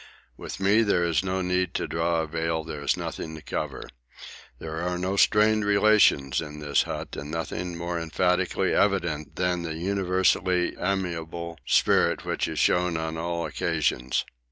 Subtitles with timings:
[0.35, 3.87] With me there is no need to draw a veil; there is nothing to cover.
[4.57, 9.75] There are no strained relations in this hut, and nothing more emphatically evident than the
[9.75, 14.25] universally amicable spirit which is shown on all occasions.